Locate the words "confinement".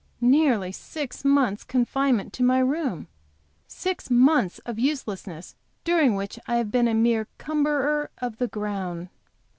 1.63-2.33